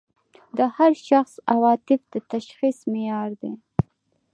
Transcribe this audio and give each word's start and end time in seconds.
د 0.57 0.59
هر 0.75 0.91
شخص 1.07 1.33
عواطف 1.51 1.99
د 2.13 2.15
تشخیص 2.33 2.77
معیار 2.91 3.29
دي. 3.41 3.53